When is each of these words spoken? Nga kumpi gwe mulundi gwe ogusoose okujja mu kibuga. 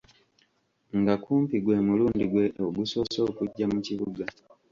Nga 0.99 1.13
kumpi 1.23 1.55
gwe 1.63 1.75
mulundi 1.87 2.25
gwe 2.31 2.45
ogusoose 2.65 3.19
okujja 3.29 3.65
mu 3.73 3.79
kibuga. 3.87 4.23